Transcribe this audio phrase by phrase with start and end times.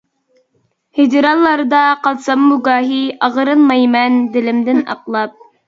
[0.99, 5.41] ھىجرانلاردا قالساممۇ گاھى، ئاغرىنمايمەن دىلىمدىن ئاقلاپ.